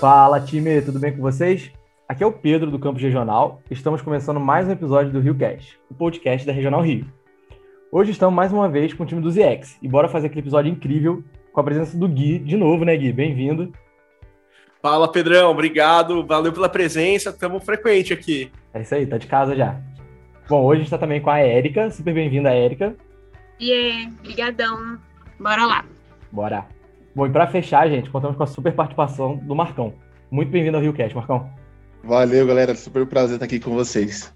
[0.00, 1.70] Fala time, tudo bem com vocês?
[2.08, 3.60] Aqui é o Pedro do Campus Regional.
[3.70, 7.06] Estamos começando mais um episódio do RioCast, o podcast da Regional Rio.
[7.92, 10.72] Hoje estamos mais uma vez com o time do ZX e bora fazer aquele episódio
[10.72, 11.22] incrível
[11.52, 13.12] com a presença do Gui de novo, né, Gui?
[13.12, 13.74] Bem-vindo.
[14.80, 18.50] Fala, Pedrão, obrigado, valeu pela presença, estamos frequente aqui.
[18.72, 19.78] É isso aí, tá de casa já.
[20.48, 22.96] Bom, hoje a gente está também com a Érica, super bem-vinda, Érica.
[23.58, 24.98] E yeah, brigadão,
[25.38, 25.84] bora lá.
[26.32, 26.79] Bora.
[27.14, 29.92] Bom, e para fechar, gente, contamos com a super participação do Marcão.
[30.30, 31.50] Muito bem-vindo ao RioCast, Marcão.
[32.04, 32.74] Valeu, galera.
[32.76, 34.32] Super prazer estar aqui com vocês.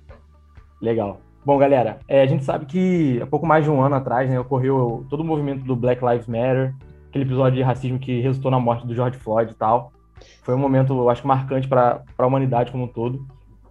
[0.83, 1.21] Legal.
[1.45, 4.41] Bom, galera, é, a gente sabe que há pouco mais de um ano atrás né,
[4.41, 6.75] ocorreu todo o movimento do Black Lives Matter,
[7.09, 9.93] aquele episódio de racismo que resultou na morte do George Floyd e tal.
[10.43, 13.25] Foi um momento, eu acho, marcante para a humanidade como um todo.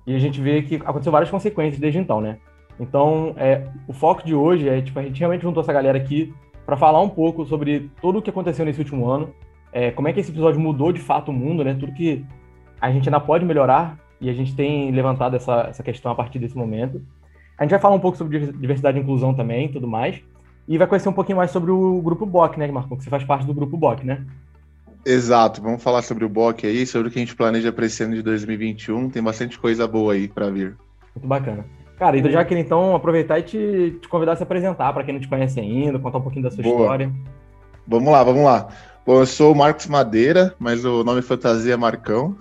[0.07, 2.37] E a gente vê que aconteceu várias consequências desde então, né?
[2.79, 6.33] Então, é, o foco de hoje é, tipo, a gente realmente juntou essa galera aqui
[6.65, 9.33] para falar um pouco sobre tudo o que aconteceu nesse último ano,
[9.71, 11.75] é, como é que esse episódio mudou de fato o mundo, né?
[11.79, 12.25] Tudo que
[12.79, 16.39] a gente ainda pode melhorar e a gente tem levantado essa, essa questão a partir
[16.39, 17.01] desse momento.
[17.57, 20.21] A gente vai falar um pouco sobre diversidade e inclusão também, tudo mais,
[20.67, 22.97] e vai conhecer um pouquinho mais sobre o grupo BOC, né, Marcão?
[22.97, 24.25] Que você faz parte do grupo BOC, né?
[25.05, 28.01] Exato, vamos falar sobre o BOC aí, sobre o que a gente planeja para esse
[28.03, 29.09] ano de 2021.
[29.09, 30.77] Tem bastante coisa boa aí para vir.
[31.15, 31.65] Muito bacana.
[31.97, 35.13] Cara, então já queria então aproveitar e te, te convidar a se apresentar para quem
[35.13, 36.81] não te conhece ainda, contar um pouquinho da sua Boa.
[36.81, 37.11] história.
[37.87, 38.67] Vamos lá, vamos lá.
[39.05, 42.37] Bom, eu sou o Marcos Madeira, mas o nome fantasia é Marcão.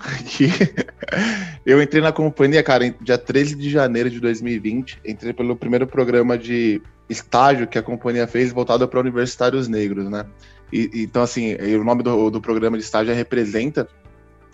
[1.67, 5.01] eu entrei na companhia, cara, dia 13 de janeiro de 2020.
[5.05, 10.25] Entrei pelo primeiro programa de estágio que a companhia fez voltado para universitários negros, né?
[10.73, 13.89] E, então, assim, o nome do, do programa de estágio é Representa.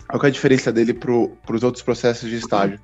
[0.07, 1.11] Qual é a diferença dele para
[1.55, 2.79] os outros processos de estágio?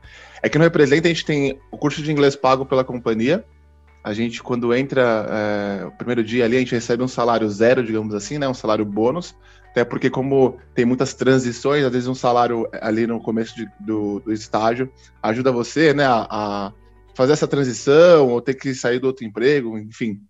[0.45, 3.43] É que no Representa a gente tem o curso de inglês pago pela companhia.
[4.03, 7.83] A gente, quando entra é, o primeiro dia ali, a gente recebe um salário zero,
[7.83, 8.47] digamos assim, né?
[8.47, 9.35] Um salário bônus.
[9.71, 14.19] Até porque, como tem muitas transições, às vezes um salário ali no começo de, do,
[14.19, 14.87] do, estágio
[15.19, 16.73] ajuda você, né, a, a
[17.15, 20.21] fazer essa transição ou ter que sair do outro emprego, enfim.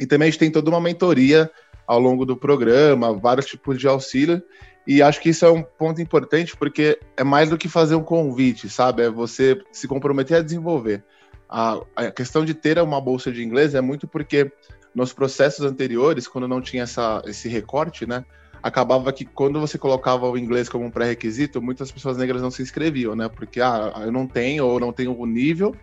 [0.00, 1.48] E também a gente tem toda uma mentoria
[1.86, 4.42] ao longo do programa, vários tipos de auxílio.
[4.86, 8.02] E acho que isso é um ponto importante porque é mais do que fazer um
[8.02, 9.02] convite, sabe?
[9.02, 11.02] É você se comprometer a desenvolver.
[11.48, 14.50] A, a questão de ter uma bolsa de inglês é muito porque
[14.94, 18.24] nos processos anteriores, quando não tinha essa, esse recorte, né?
[18.62, 22.62] Acabava que quando você colocava o inglês como um pré-requisito, muitas pessoas negras não se
[22.62, 23.28] inscreviam, né?
[23.28, 25.74] Porque, ah, eu não tenho ou não tenho o nível,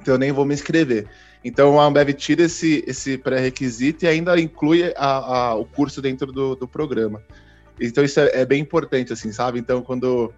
[0.00, 1.08] então eu nem vou me inscrever.
[1.42, 6.32] Então a Ambev tira esse, esse pré-requisito e ainda inclui a, a, o curso dentro
[6.32, 7.22] do, do programa.
[7.80, 9.58] Então isso é, é, bem importante, assim, sabe?
[9.58, 10.32] Então quando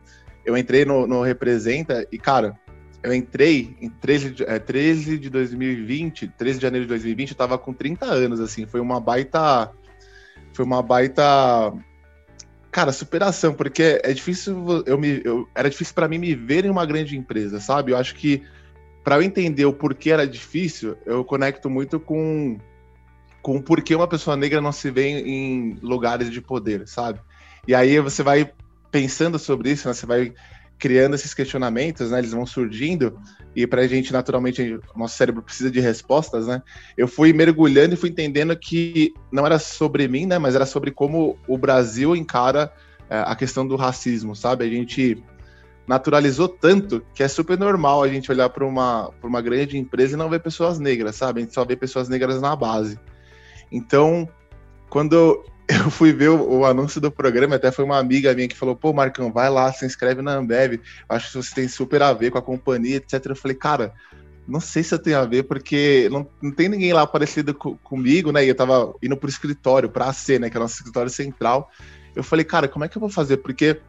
[0.45, 2.59] eu entrei no, no Representa, e cara,
[3.03, 7.37] eu entrei em 13 de, é, 13 de 2020, 13 de janeiro de 2020, eu
[7.37, 9.71] tava com 30 anos, assim, foi uma baita.
[10.53, 11.23] Foi uma baita.
[12.71, 15.23] Cara, superação, porque é difícil eu me.
[15.25, 17.93] Eu, era difícil para mim me ver em uma grande empresa, sabe?
[17.93, 18.43] Eu acho que
[19.05, 22.59] para eu entender o porquê era difícil, eu conecto muito com
[23.47, 27.21] com por que uma pessoa negra não se vê em lugares de poder, sabe?
[27.65, 28.51] E aí você vai
[28.91, 29.95] pensando sobre isso, né?
[29.95, 30.35] você vai
[30.77, 32.19] criando esses questionamentos, né?
[32.19, 33.17] Eles vão surgindo
[33.55, 36.61] e para a gente naturalmente nosso cérebro precisa de respostas, né?
[36.99, 40.39] Eu fui mergulhando e fui entendendo que não era sobre mim, né?
[40.39, 42.73] Mas era sobre como o Brasil encara
[43.09, 44.65] é, a questão do racismo, sabe?
[44.65, 45.23] A gente
[45.87, 50.17] naturalizou tanto que é super normal a gente olhar para uma, uma grande empresa e
[50.17, 51.39] não ver pessoas negras, sabe?
[51.39, 52.99] A gente só vê pessoas negras na base.
[53.71, 54.29] Então,
[54.89, 58.57] quando eu fui ver o, o, anúncio do programa, até foi uma amiga minha que
[58.57, 62.13] falou: pô, Marcão, vai lá, se inscreve na Ambev, acho que você tem super a
[62.13, 63.27] ver com a companhia, etc.
[63.27, 63.93] Eu falei, cara,
[64.47, 67.77] não sei se eu tenho a ver, porque não, não tem ninguém lá parecido com,
[67.79, 68.45] comigo, né?
[68.45, 70.49] E eu tava indo pro escritório, pra AC, né?
[70.49, 71.71] Que é o nosso escritório central.
[72.15, 73.39] Eu falei, cara, como é que eu vou fazer?
[73.39, 73.81] Porque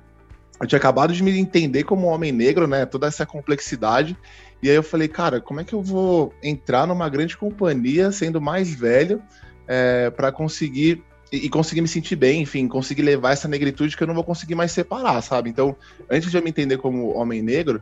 [0.59, 2.85] eu tinha acabado de me entender como um homem negro, né?
[2.85, 4.17] Toda essa complexidade.
[4.61, 8.41] E aí eu falei, cara, como é que eu vou entrar numa grande companhia sendo
[8.41, 9.21] mais velho?
[9.67, 14.07] É, para conseguir e, conseguir me sentir bem, enfim, conseguir levar essa negritude que eu
[14.07, 15.49] não vou conseguir mais separar, sabe?
[15.49, 15.75] Então,
[16.09, 17.81] antes de eu me entender como homem negro,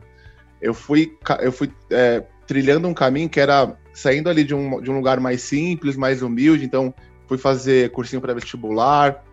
[0.60, 4.90] eu fui, eu fui é, trilhando um caminho que era saindo ali de um, de
[4.90, 6.64] um lugar mais simples, mais humilde.
[6.64, 6.92] Então,
[7.26, 9.24] fui fazer cursinho para vestibular,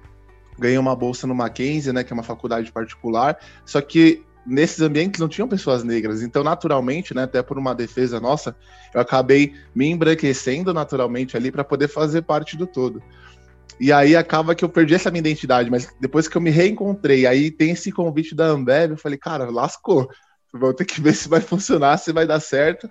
[0.59, 3.37] ganhei uma bolsa no Mackenzie, né, que é uma faculdade particular.
[3.65, 6.21] Só que nesses ambientes não tinham pessoas negras.
[6.21, 8.55] Então, naturalmente, né, até por uma defesa nossa,
[8.93, 13.01] eu acabei me embranquecendo naturalmente ali para poder fazer parte do todo.
[13.79, 17.25] E aí acaba que eu perdi essa minha identidade, mas depois que eu me reencontrei,
[17.25, 20.07] aí tem esse convite da Ambev, eu falei, cara, lascou.
[20.53, 22.89] Vou ter que ver se vai funcionar, se vai dar certo.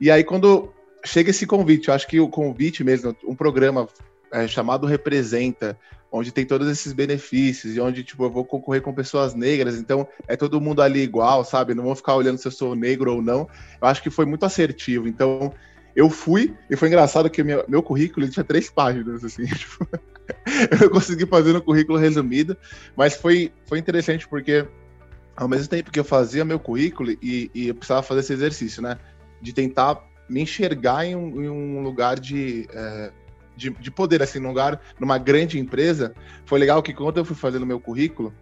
[0.00, 0.72] E aí quando
[1.04, 3.88] chega esse convite, eu acho que o convite mesmo, um programa
[4.32, 5.78] é, chamado Representa,
[6.10, 10.08] onde tem todos esses benefícios e onde tipo eu vou concorrer com pessoas negras, então
[10.26, 11.74] é todo mundo ali igual, sabe?
[11.74, 13.48] Não vou ficar olhando se eu sou negro ou não.
[13.80, 15.06] Eu acho que foi muito assertivo.
[15.06, 15.52] Então
[15.94, 19.44] eu fui e foi engraçado que meu, meu currículo tinha três páginas assim.
[20.48, 22.56] Tipo, eu consegui fazer no currículo resumido,
[22.94, 24.66] mas foi foi interessante porque
[25.36, 28.82] ao mesmo tempo que eu fazia meu currículo e, e eu precisava fazer esse exercício,
[28.82, 28.98] né?
[29.40, 33.10] De tentar me enxergar em um, em um lugar de é,
[33.58, 36.14] de, de poder, assim, num lugar, numa grande empresa,
[36.46, 38.32] foi legal que quando eu fui fazendo meu currículo,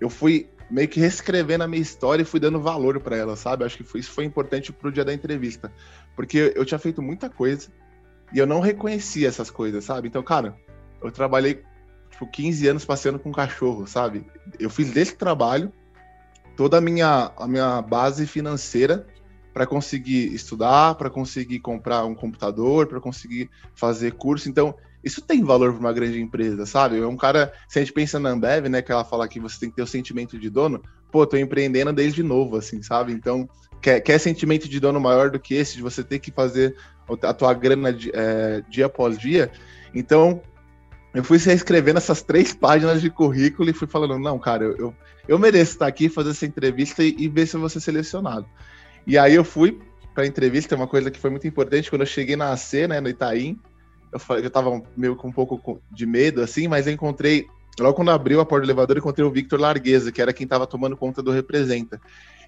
[0.00, 3.64] eu fui meio que reescrevendo a minha história e fui dando valor para ela, sabe?
[3.64, 5.72] Acho que foi, isso foi importante pro dia da entrevista,
[6.16, 7.68] porque eu tinha feito muita coisa
[8.34, 10.08] e eu não reconhecia essas coisas, sabe?
[10.08, 10.56] Então, cara,
[11.00, 11.62] eu trabalhei
[12.10, 14.26] tipo 15 anos passeando com um cachorro, sabe?
[14.58, 15.72] Eu fiz desse trabalho
[16.56, 19.06] toda a minha a minha base financeira
[19.56, 24.50] para conseguir estudar, para conseguir comprar um computador, para conseguir fazer curso.
[24.50, 27.00] Então, isso tem valor para uma grande empresa, sabe?
[27.00, 29.58] É um cara, se a gente pensa na Ambev, né, que ela fala que você
[29.58, 33.14] tem que ter o sentimento de dono, pô, tô empreendendo desde novo, assim, sabe?
[33.14, 33.48] Então,
[33.80, 36.76] quer, quer sentimento de dono maior do que esse, de você ter que fazer
[37.22, 39.50] a tua grana é, dia após dia?
[39.94, 40.42] Então,
[41.14, 44.94] eu fui reescrevendo essas três páginas de currículo e fui falando, não, cara, eu, eu,
[45.26, 48.46] eu mereço estar aqui, fazer essa entrevista e, e ver se eu vou ser selecionado.
[49.06, 49.78] E aí eu fui
[50.14, 53.00] para a entrevista, uma coisa que foi muito importante, quando eu cheguei na AC, né,
[53.00, 53.58] no Itaim,
[54.12, 57.46] eu, eu tava meio com um pouco de medo, assim, mas eu encontrei,
[57.78, 60.66] logo quando abriu a porta do elevador, encontrei o Victor Largueza, que era quem tava
[60.66, 62.00] tomando conta do Representa.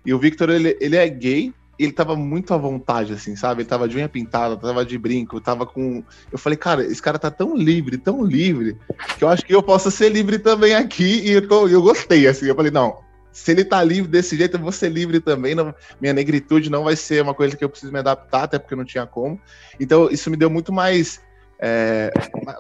[0.05, 3.63] E o Victor, ele, ele é gay, ele tava muito à vontade, assim, sabe?
[3.63, 6.03] Ele tava de unha pintada, tava de brinco, tava com.
[6.33, 8.77] Eu falei, cara, esse cara tá tão livre, tão livre,
[9.17, 12.27] que eu acho que eu posso ser livre também aqui, e eu, tô, eu gostei,
[12.27, 12.47] assim.
[12.47, 12.99] Eu falei, não,
[13.33, 15.55] se ele tá livre desse jeito, eu vou ser livre também.
[15.55, 18.75] Não, minha negritude não vai ser uma coisa que eu preciso me adaptar, até porque
[18.75, 19.41] não tinha como.
[19.79, 21.21] Então, isso me deu muito mais.
[21.61, 22.13] É,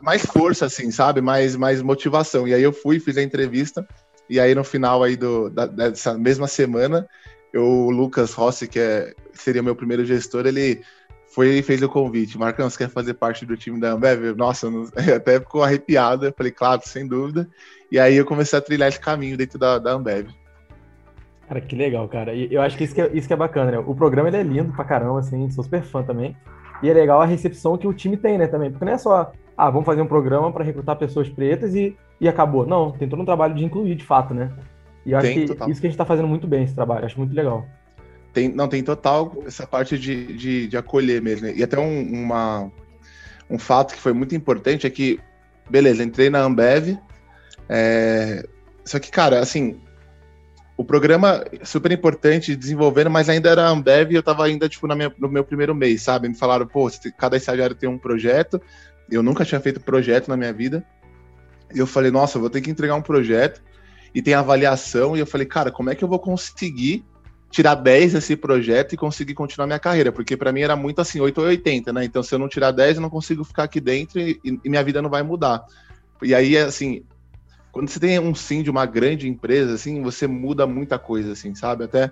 [0.02, 1.20] mais força, assim, sabe?
[1.20, 2.48] Mais, mais motivação.
[2.48, 3.86] E aí eu fui, fiz a entrevista,
[4.28, 7.06] e aí no final aí do, da, dessa mesma semana,
[7.52, 10.82] eu, o Lucas Rossi, que é, seria meu primeiro gestor, ele
[11.28, 12.38] foi e fez o convite.
[12.38, 14.34] Marcão, você quer fazer parte do time da Ambev?
[14.36, 14.68] Nossa,
[15.14, 16.26] até ficou arrepiado.
[16.26, 17.48] Eu falei, claro, sem dúvida.
[17.90, 20.28] E aí eu comecei a trilhar esse caminho dentro da, da Ambev.
[21.48, 22.34] Cara, que legal, cara.
[22.34, 23.78] E eu acho que isso que é, isso que é bacana, né?
[23.78, 26.36] O programa ele é lindo pra caramba, assim, sou super fã também.
[26.82, 28.70] E é legal a recepção que o time tem, né, também.
[28.70, 32.28] Porque não é só, ah, vamos fazer um programa para recrutar pessoas pretas e, e
[32.28, 32.66] acabou.
[32.66, 34.52] Não, tem todo um trabalho de incluir, de fato, né?
[35.06, 35.70] E eu acho tem, que total.
[35.70, 37.06] isso que a gente tá fazendo muito bem, esse trabalho.
[37.06, 37.64] Acho muito legal.
[38.32, 41.46] Tem, não, tem total essa parte de, de, de acolher mesmo.
[41.46, 41.54] Né?
[41.56, 42.70] E até um, uma,
[43.48, 45.18] um fato que foi muito importante é que,
[45.68, 46.98] beleza, entrei na Ambev,
[47.70, 48.46] é...
[48.84, 49.80] só que, cara, assim,
[50.78, 54.94] o programa super importante, desenvolvendo, mas ainda era Ambev e eu tava ainda, tipo, na
[54.94, 56.28] minha, no meu primeiro mês, sabe?
[56.28, 56.88] Me falaram, pô,
[57.18, 58.62] cada estagiário tem um projeto.
[59.10, 60.86] Eu nunca tinha feito projeto na minha vida.
[61.74, 63.60] E eu falei, nossa, eu vou ter que entregar um projeto.
[64.14, 65.16] E tem avaliação.
[65.16, 67.04] E eu falei, cara, como é que eu vou conseguir
[67.50, 70.12] tirar 10 desse projeto e conseguir continuar minha carreira?
[70.12, 72.04] Porque para mim era muito assim, 8 ou 80, né?
[72.04, 74.84] Então, se eu não tirar 10, eu não consigo ficar aqui dentro e, e minha
[74.84, 75.64] vida não vai mudar.
[76.22, 77.02] E aí, assim,
[77.72, 81.54] quando você tem um sim de uma grande empresa, assim, você muda muita coisa, assim,
[81.54, 81.84] sabe?
[81.84, 82.10] Até.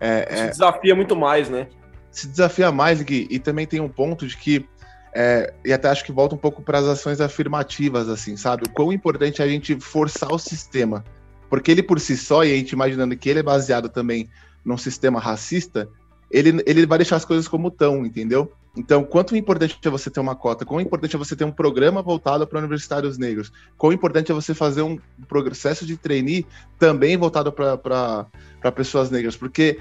[0.00, 1.66] É, se é, desafia muito mais, né?
[2.10, 4.68] Se desafia mais, Gui, e também tem um ponto de que.
[5.14, 8.64] É, e até acho que volta um pouco para as ações afirmativas, assim, sabe?
[8.66, 11.02] O quão importante é a gente forçar o sistema.
[11.48, 14.28] Porque ele por si só, e a gente imaginando que ele é baseado também
[14.64, 15.88] num sistema racista,
[16.30, 18.52] ele, ele vai deixar as coisas como estão, entendeu?
[18.76, 20.64] Então, quanto importante é você ter uma cota?
[20.64, 23.50] Quão importante é você ter um programa voltado para universitários negros?
[23.76, 26.46] Quão importante é você fazer um processo de trainee
[26.78, 29.36] também voltado para pessoas negras?
[29.36, 29.78] Porque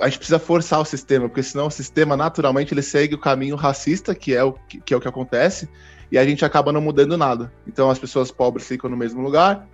[0.00, 3.56] a gente precisa forçar o sistema, porque senão o sistema naturalmente ele segue o caminho
[3.56, 5.68] racista, que é o que, que é o que acontece,
[6.10, 7.52] e a gente acaba não mudando nada.
[7.66, 9.66] Então, as pessoas pobres ficam no mesmo lugar,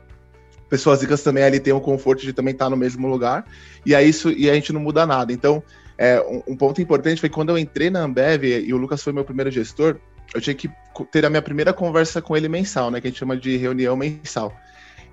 [0.69, 3.45] pessoas ricas também ali têm o conforto de também estar no mesmo lugar,
[3.85, 5.33] e aí isso e a gente não muda nada.
[5.33, 5.63] Então,
[5.97, 9.13] é, um, um, ponto importante foi quando eu entrei na Ambev e o Lucas foi
[9.13, 9.97] meu primeiro gestor,
[10.35, 10.71] eu tinha que
[11.11, 13.01] ter a minha primeira conversa com ele mensal, né?
[13.01, 14.53] Que a gente chama de reunião mensal.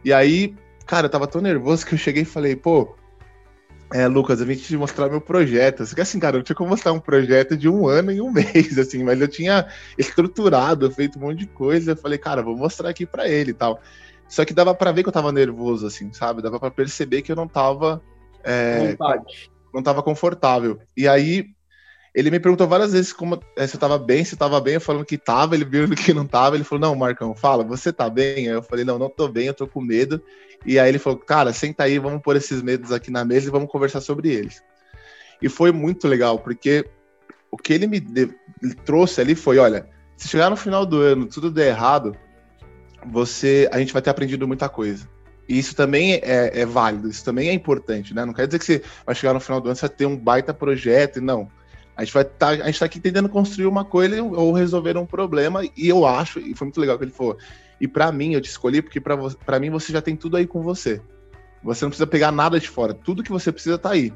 [0.03, 2.95] E aí, cara, eu tava tão nervoso que eu cheguei e falei, pô,
[3.93, 5.83] é, Lucas, eu vim te mostrar meu projeto.
[5.93, 8.77] Que assim, cara, eu tinha como mostrar um projeto de um ano e um mês,
[8.79, 11.91] assim, mas eu tinha estruturado, feito um monte de coisa.
[11.91, 13.79] Eu falei, cara, vou mostrar aqui para ele e tal.
[14.27, 16.41] Só que dava para ver que eu tava nervoso, assim, sabe?
[16.41, 18.01] Dava para perceber que eu não tava.
[18.43, 18.95] É,
[19.73, 20.79] não estava confortável.
[20.95, 21.45] E aí
[22.13, 24.73] ele me perguntou várias vezes como é, se eu tava bem, se eu tava bem,
[24.73, 27.91] eu falando que tava, ele viu que não tava, ele falou, não, Marcão, fala, você
[27.93, 28.49] tá bem?
[28.49, 30.21] Aí eu falei, não, não tô bem, eu tô com medo.
[30.65, 33.51] E aí ele falou, cara, senta aí, vamos pôr esses medos aqui na mesa e
[33.51, 34.61] vamos conversar sobre eles.
[35.41, 36.85] E foi muito legal, porque
[37.49, 38.29] o que ele me de...
[38.85, 39.87] trouxe ali foi, olha,
[40.17, 42.15] Se chegar no final do ano, tudo der errado,
[43.05, 45.09] você, a gente vai ter aprendido muita coisa.
[45.51, 48.23] E isso também é, é, válido, isso também é importante, né?
[48.23, 50.15] Não quer dizer que você vai chegar no final do ano e vai ter um
[50.15, 51.51] baita projeto, não.
[51.93, 55.05] A gente vai tá, a gente tá aqui tentando construir uma coisa ou resolver um
[55.05, 57.37] problema, e eu acho, e foi muito legal que ele falou.
[57.81, 60.61] E para mim, eu te escolhi porque para mim você já tem tudo aí com
[60.61, 61.01] você.
[61.61, 64.13] Você não precisa pegar nada de fora, tudo que você precisa tá aí.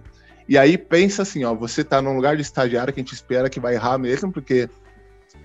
[0.47, 3.49] E aí pensa assim, ó, você tá num lugar de estagiário que a gente espera
[3.49, 4.69] que vai errar mesmo, porque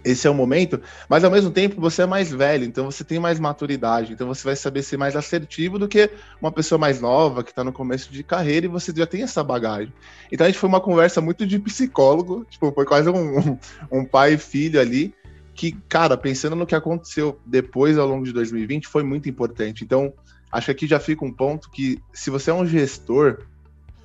[0.05, 3.19] esse é o momento, mas ao mesmo tempo você é mais velho, então você tem
[3.19, 7.43] mais maturidade, então você vai saber ser mais assertivo do que uma pessoa mais nova
[7.43, 9.93] que está no começo de carreira e você já tem essa bagagem.
[10.33, 13.59] Então a gente foi uma conversa muito de psicólogo, tipo, foi quase um,
[13.91, 15.15] um pai e filho ali,
[15.55, 19.85] que, cara, pensando no que aconteceu depois ao longo de 2020, foi muito importante.
[19.85, 20.13] Então,
[20.51, 23.41] acho que aqui já fica um ponto que se você é um gestor,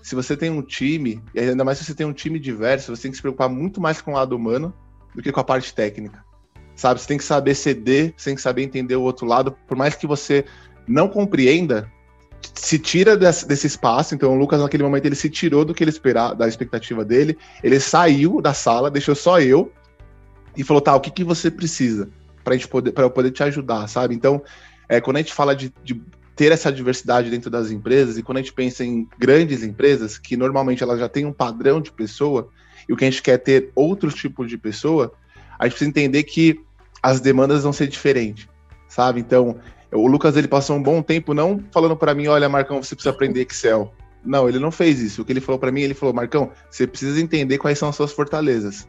[0.01, 3.03] se você tem um time, e ainda mais se você tem um time diverso, você
[3.03, 4.73] tem que se preocupar muito mais com o lado humano
[5.15, 6.23] do que com a parte técnica.
[6.75, 6.99] Sabe?
[6.99, 9.95] Você tem que saber ceder, você tem que saber entender o outro lado, por mais
[9.95, 10.45] que você
[10.87, 11.89] não compreenda,
[12.53, 14.13] se tira desse, desse, espaço.
[14.13, 17.37] Então, o Lucas, naquele momento, ele se tirou do que ele esperava, da expectativa dele.
[17.63, 19.71] Ele saiu da sala, deixou só eu
[20.55, 22.09] e falou: tá, o que, que você precisa
[22.43, 24.13] para poder, eu poder te ajudar, sabe?
[24.13, 24.43] Então,
[24.87, 25.99] é, quando a gente fala de, de
[26.35, 30.37] ter essa diversidade dentro das empresas e quando a gente pensa em grandes empresas que
[30.37, 32.49] normalmente elas já têm um padrão de pessoa
[32.87, 35.13] e o que a gente quer ter outros tipos de pessoa,
[35.57, 36.59] a gente precisa entender que
[37.01, 38.47] as demandas vão ser diferentes,
[38.87, 39.19] sabe?
[39.19, 39.57] Então,
[39.91, 43.13] o Lucas ele passou um bom tempo não falando para mim, olha, Marcão, você precisa
[43.13, 43.93] aprender Excel.
[44.23, 45.21] Não, ele não fez isso.
[45.21, 47.95] O que ele falou para mim, ele falou, Marcão, você precisa entender quais são as
[47.95, 48.87] suas fortalezas.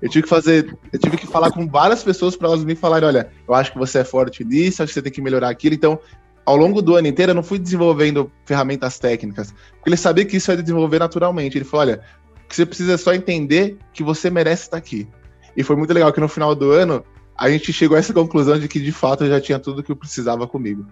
[0.00, 3.08] Eu tive que fazer, eu tive que falar com várias pessoas para elas me falarem,
[3.08, 5.74] olha, eu acho que você é forte nisso, acho que você tem que melhorar aquilo.
[5.74, 5.98] Então,
[6.44, 10.36] ao longo do ano inteiro, eu não fui desenvolvendo ferramentas técnicas, porque ele sabia que
[10.36, 11.58] isso ia desenvolver naturalmente.
[11.58, 12.02] Ele falou, olha,
[12.48, 15.08] que você precisa só entender que você merece estar aqui.
[15.56, 17.04] E foi muito legal que no final do ano
[17.36, 19.92] a gente chegou a essa conclusão de que de fato eu já tinha tudo que
[19.92, 20.86] eu precisava comigo.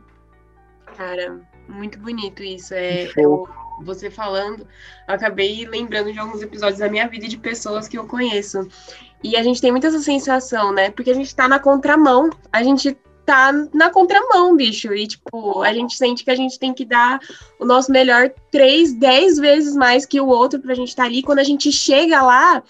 [0.96, 2.75] Cara, muito bonito isso.
[2.75, 3.49] É, eu,
[3.82, 4.66] você falando,
[5.08, 8.68] eu acabei lembrando de alguns episódios da minha vida e de pessoas que eu conheço.
[9.23, 10.90] E a gente tem muita essa sensação, né?
[10.90, 14.93] Porque a gente tá na contramão, a gente tá na contramão, bicho.
[14.93, 17.21] E, tipo, a gente sente que a gente tem que dar
[17.59, 21.23] o nosso melhor três, dez vezes mais que o outro pra gente estar tá ali.
[21.23, 22.62] Quando a gente chega lá,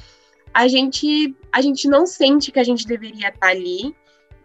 [0.52, 3.94] a gente, a gente não sente que a gente deveria estar tá ali,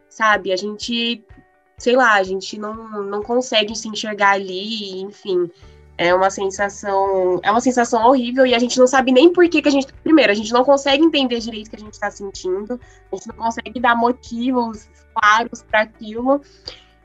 [0.10, 0.52] sabe?
[0.52, 1.24] A gente,
[1.78, 5.50] sei lá, a gente não, não consegue se enxergar ali, enfim.
[6.02, 9.62] É uma sensação, é uma sensação horrível e a gente não sabe nem por que,
[9.62, 9.92] que a gente.
[10.02, 12.80] Primeiro, a gente não consegue entender direito o que a gente está sentindo,
[13.12, 16.42] a gente não consegue dar motivos claros para aquilo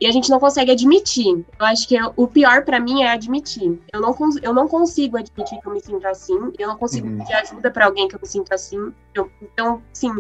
[0.01, 1.45] e a gente não consegue admitir.
[1.59, 3.83] Eu acho que o pior para mim é admitir.
[3.93, 7.19] Eu não, eu não consigo admitir que eu me sinto assim, eu não consigo uhum.
[7.19, 8.93] pedir ajuda para alguém que eu me sinto assim.
[9.13, 10.13] Eu, então, sim,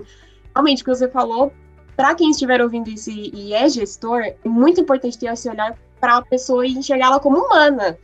[0.52, 1.52] realmente o que você falou,
[1.95, 5.78] para quem estiver ouvindo isso e, e é gestor, é muito importante ter esse olhar
[6.00, 7.97] para a pessoa e enxergá-la como humana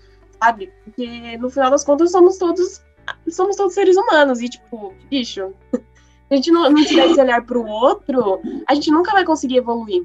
[0.43, 0.73] sabe?
[0.85, 2.83] Porque no final das contas somos todos
[3.29, 5.83] somos todos seres humanos e tipo, bicho, se
[6.31, 10.05] a gente não, não tiver esse olhar pro outro, a gente nunca vai conseguir evoluir.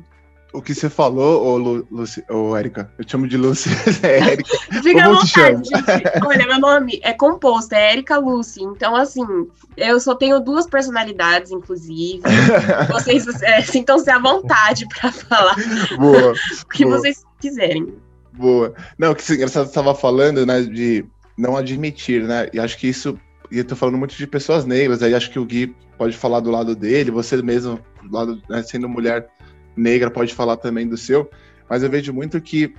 [0.54, 3.70] O que você falou, ô, Lu, Lucy, ô Érica, eu te chamo de Lucy,
[4.04, 4.58] é Érica.
[4.82, 6.26] Fica à vontade, gente.
[6.26, 8.64] Olha, meu nome é composto, é Érica Lucy.
[8.64, 9.26] Então, assim,
[9.76, 12.22] eu só tenho duas personalidades, inclusive.
[12.90, 15.56] vocês é, sintam-se à vontade para falar
[15.98, 17.00] boa, o que boa.
[17.00, 17.94] vocês quiserem.
[18.38, 18.74] Boa.
[18.98, 21.06] Não, o que você estava falando, né, de
[21.38, 22.50] não admitir, né?
[22.54, 23.20] E acho que isso.
[23.52, 26.40] E eu tô falando muito de pessoas negras, aí acho que o Gui pode falar
[26.40, 29.28] do lado dele, você mesmo, do lado, né, sendo mulher
[29.76, 31.30] negra, pode falar também do seu.
[31.70, 32.74] Mas eu vejo muito que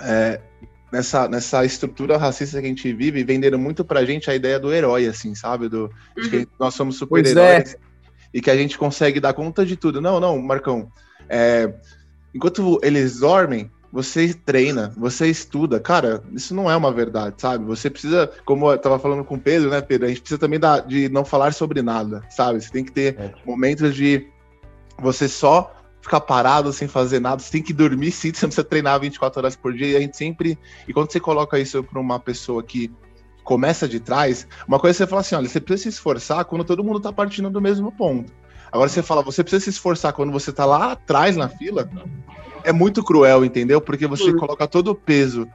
[0.00, 0.40] é,
[0.92, 4.72] nessa, nessa estrutura racista que a gente vive, venderam muito pra gente a ideia do
[4.72, 5.68] herói, assim, sabe?
[5.68, 6.22] Do, uhum.
[6.22, 6.98] De que nós somos é.
[6.98, 7.78] super-heróis é.
[8.32, 10.00] e que a gente consegue dar conta de tudo.
[10.00, 10.90] Não, não, Marcão.
[11.28, 11.72] É,
[12.34, 15.80] enquanto eles dormem, você treina, você estuda.
[15.80, 17.64] Cara, isso não é uma verdade, sabe?
[17.64, 20.06] Você precisa, como eu tava falando com o Pedro, né, Pedro?
[20.06, 22.60] A gente precisa também da, de não falar sobre nada, sabe?
[22.60, 23.32] Você tem que ter é.
[23.46, 24.26] momentos de
[25.00, 27.40] você só ficar parado sem fazer nada.
[27.40, 29.88] Você tem que dormir sim, você não precisa treinar 24 horas por dia.
[29.88, 30.58] E a gente sempre.
[30.86, 32.92] E quando você coloca isso para uma pessoa que
[33.42, 36.64] começa de trás, uma coisa é você fala assim: olha, você precisa se esforçar quando
[36.64, 38.32] todo mundo tá partindo do mesmo ponto.
[38.70, 41.88] Agora você fala, você precisa se esforçar quando você tá lá atrás na fila
[42.64, 43.80] é muito cruel, entendeu?
[43.80, 44.36] Porque você Sim.
[44.36, 45.48] coloca todo o peso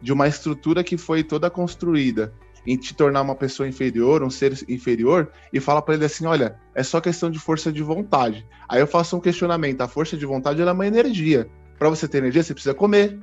[0.00, 2.32] de uma estrutura que foi toda construída
[2.66, 6.56] em te tornar uma pessoa inferior, um ser inferior, e fala para ele assim: olha,
[6.74, 8.46] é só questão de força de vontade.
[8.68, 11.48] Aí eu faço um questionamento: a força de vontade é uma energia.
[11.78, 13.18] Para você ter energia, você precisa comer,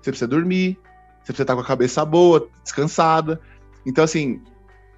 [0.00, 0.78] você precisa dormir,
[1.18, 3.40] você precisa estar com a cabeça boa, descansada.
[3.84, 4.40] Então, assim,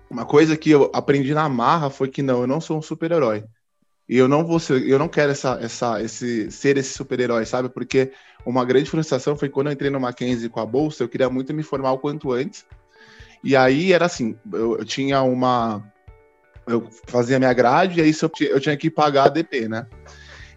[0.08, 3.44] uma coisa que eu aprendi na marra foi que não, eu não sou um super-herói.
[4.08, 7.68] E eu não vou ser, eu não quero essa, essa, esse, ser esse super-herói, sabe?
[7.68, 8.12] Porque
[8.44, 11.54] uma grande frustração foi quando eu entrei no Mackenzie com a bolsa, eu queria muito
[11.54, 12.64] me formar o quanto antes.
[13.44, 15.82] E aí era assim, eu, eu tinha uma.
[16.66, 19.86] Eu fazia minha grade, e aí eu, eu tinha que pagar a DP, né?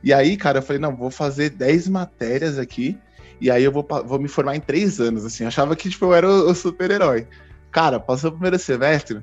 [0.03, 2.97] E aí, cara, eu falei, não, vou fazer 10 matérias aqui,
[3.41, 5.45] e aí eu vou, vou me formar em três anos, assim.
[5.45, 7.27] achava que, tipo, eu era o, o super-herói.
[7.71, 9.19] Cara, passou o primeiro semestre,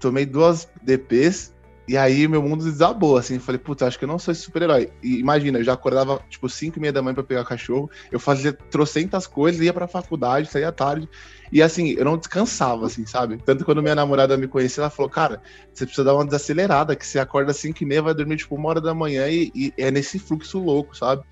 [0.00, 1.54] tomei duas DPs,
[1.90, 4.92] e aí meu mundo desabou, assim, falei, puta, acho que eu não sou esse super-herói.
[5.02, 8.20] E imagina, eu já acordava, tipo, 5 e meia da manhã pra pegar cachorro, eu
[8.20, 11.08] fazia trocentas coisas, ia pra faculdade, saía tarde,
[11.50, 13.38] e assim, eu não descansava, assim, sabe?
[13.44, 15.42] Tanto quando minha namorada me conhecia, ela falou, cara,
[15.74, 18.68] você precisa dar uma desacelerada, que você acorda 5 e meia, vai dormir, tipo, uma
[18.68, 21.24] hora da manhã, e, e é nesse fluxo louco, sabe?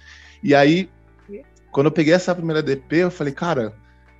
[0.42, 0.90] E aí,
[1.70, 3.76] quando eu peguei essa primeira DP, eu falei, cara,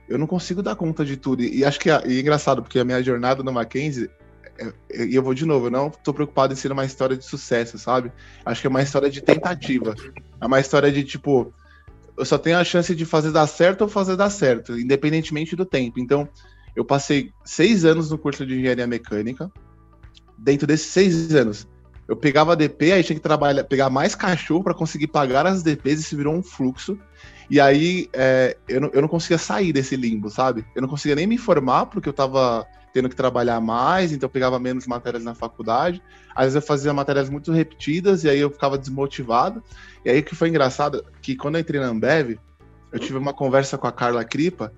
[0.09, 1.43] eu não consigo dar conta de tudo.
[1.43, 4.09] E, e acho que é, e é engraçado, porque a minha jornada no Mackenzie
[4.93, 7.79] e eu vou de novo, eu não tô preocupado em ser uma história de sucesso,
[7.79, 8.13] sabe?
[8.45, 9.95] Acho que é uma história de tentativa.
[10.41, 11.53] É uma história de tipo,
[12.17, 15.65] eu só tenho a chance de fazer dar certo ou fazer dar certo, independentemente do
[15.65, 16.01] tempo.
[16.01, 16.29] Então,
[16.75, 19.51] eu passei seis anos no curso de engenharia mecânica.
[20.37, 21.67] Dentro desses seis anos,
[22.09, 26.01] eu pegava DP, aí tinha que trabalhar, pegar mais cachorro para conseguir pagar as DPs,
[26.01, 26.99] isso virou um fluxo.
[27.51, 30.65] E aí é, eu, não, eu não conseguia sair desse limbo, sabe?
[30.75, 34.31] Eu não conseguia nem me formar, porque eu tava tendo que trabalhar mais, então eu
[34.31, 36.03] pegava menos matérias na faculdade.
[36.35, 39.63] Às vezes eu fazia matérias muito repetidas e aí eu ficava desmotivado.
[40.05, 42.39] E aí o que foi engraçado, que quando eu entrei na Ambev,
[42.93, 44.73] eu tive uma conversa com a Carla Cripa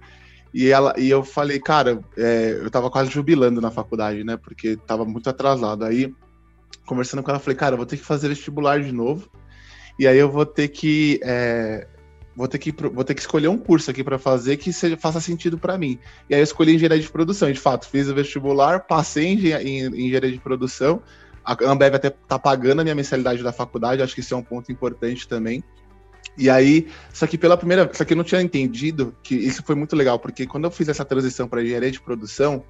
[0.52, 4.36] e, ela, e eu falei, cara, é, eu tava quase jubilando na faculdade, né?
[4.36, 5.84] Porque tava muito atrasado.
[5.84, 6.12] Aí,
[6.84, 9.30] conversando com ela, falei, cara, eu vou ter que fazer vestibular de novo.
[9.98, 11.86] E aí eu vou ter que é,
[12.34, 15.20] vou ter que, vou ter que escolher um curso aqui para fazer que seja, faça
[15.20, 15.98] sentido para mim.
[16.28, 17.50] E aí eu escolhi engenharia de produção.
[17.50, 21.02] De fato, fiz o vestibular, passei em, em, em engenharia de produção.
[21.44, 24.42] A Ambev até tá pagando a minha mensalidade da faculdade, acho que isso é um
[24.42, 25.64] ponto importante também.
[26.36, 29.62] E aí, só que pela primeira vez, só que eu não tinha entendido que isso
[29.62, 32.64] foi muito legal, porque quando eu fiz essa transição para engenharia de produção,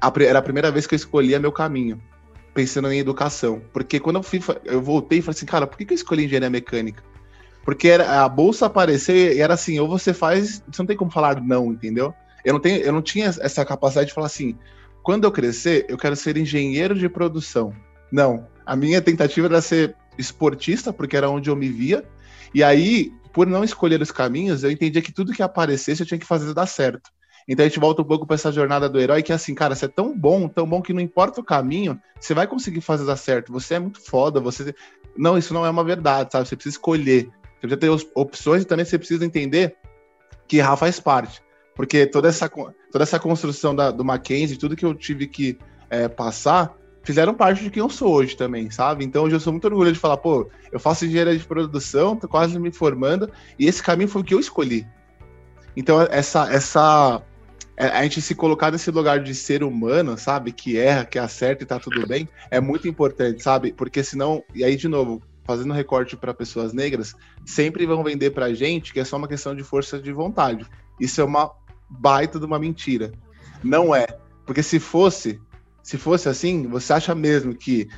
[0.00, 2.00] a, era a primeira vez que eu escolhia meu caminho,
[2.52, 3.62] pensando em educação.
[3.72, 6.24] Porque quando eu, fui, eu voltei e falei assim, cara, por que, que eu escolhi
[6.24, 7.02] engenharia mecânica?
[7.64, 11.10] Porque era, a bolsa aparecer e era assim, ou você faz, você não tem como
[11.10, 12.12] falar não, entendeu?
[12.44, 14.56] Eu não, tenho, eu não tinha essa capacidade de falar assim,
[15.02, 17.72] quando eu crescer, eu quero ser engenheiro de produção.
[18.10, 22.04] Não, a minha tentativa era ser esportista, porque era onde eu me via,
[22.54, 26.18] e aí, por não escolher os caminhos, eu entendia que tudo que aparecesse eu tinha
[26.18, 27.10] que fazer dar certo.
[27.48, 29.74] Então a gente volta um pouco para essa jornada do herói, que é assim, cara,
[29.74, 33.04] você é tão bom, tão bom que não importa o caminho, você vai conseguir fazer
[33.04, 33.52] dar certo.
[33.52, 34.74] Você é muito foda, você.
[35.16, 36.48] Não, isso não é uma verdade, sabe?
[36.48, 37.30] Você precisa escolher.
[37.62, 39.76] Você precisa ter opções e também você precisa entender
[40.48, 41.40] que errar faz parte.
[41.76, 45.56] Porque toda essa, toda essa construção da, do Mackenzie, tudo que eu tive que
[45.88, 49.04] é, passar, fizeram parte de quem eu sou hoje também, sabe?
[49.04, 52.28] Então hoje eu sou muito orgulhoso de falar, pô, eu faço engenharia de produção, tô
[52.28, 54.86] quase me formando, e esse caminho foi o que eu escolhi.
[55.76, 57.22] Então essa, essa
[57.76, 60.52] é, a gente se colocar nesse lugar de ser humano, sabe?
[60.52, 63.72] Que erra, que acerta e tá tudo bem, é muito importante, sabe?
[63.72, 68.54] Porque senão, e aí de novo, fazendo recorte para pessoas negras, sempre vão vender para
[68.54, 70.64] gente que é só uma questão de força de vontade.
[71.00, 71.50] Isso é uma
[71.88, 73.12] baita de uma mentira.
[73.62, 74.06] Não é.
[74.46, 75.40] Porque se fosse,
[75.82, 77.88] se fosse assim, você acha mesmo que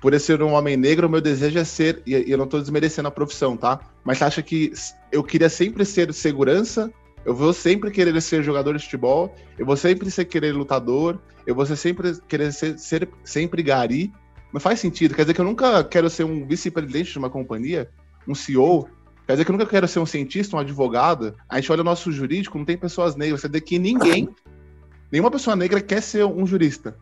[0.00, 2.60] por eu ser um homem negro, o meu desejo é ser, e eu não estou
[2.60, 3.80] desmerecendo a profissão, tá?
[4.04, 4.72] Mas acha que
[5.10, 6.92] eu queria sempre ser segurança,
[7.24, 11.54] eu vou sempre querer ser jogador de futebol, eu vou sempre ser querer lutador, eu
[11.54, 14.12] vou sempre querer ser, ser sempre gari,
[14.52, 15.14] não faz sentido.
[15.14, 17.90] Quer dizer que eu nunca quero ser um vice-presidente de uma companhia,
[18.26, 18.88] um CEO.
[19.26, 21.36] Quer dizer que eu nunca quero ser um cientista, um advogado.
[21.48, 23.42] A gente olha o nosso jurídico, não tem pessoas negras.
[23.42, 24.28] Quer dizer que ninguém,
[25.12, 26.96] nenhuma pessoa negra quer ser um jurista.